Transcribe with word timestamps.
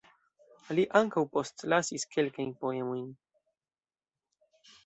Li 0.77 0.85
ankaŭ 0.99 1.23
postlasis 1.35 2.07
kelkajn 2.15 2.57
poemojn. 2.65 3.07